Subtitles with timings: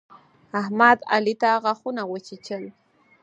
[0.61, 2.63] احمد، علي ته غاښونه وچيچل.